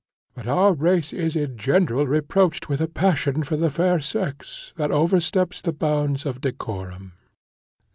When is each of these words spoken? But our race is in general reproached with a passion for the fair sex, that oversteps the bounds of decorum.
But 0.33 0.47
our 0.47 0.73
race 0.73 1.13
is 1.13 1.35
in 1.35 1.57
general 1.59 2.07
reproached 2.07 2.67
with 2.67 2.81
a 2.81 2.87
passion 2.87 3.43
for 3.43 3.55
the 3.55 3.69
fair 3.69 3.99
sex, 3.99 4.73
that 4.75 4.89
oversteps 4.89 5.61
the 5.61 5.73
bounds 5.73 6.25
of 6.25 6.41
decorum. 6.41 7.13